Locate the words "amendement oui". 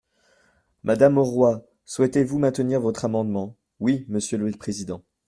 3.05-4.07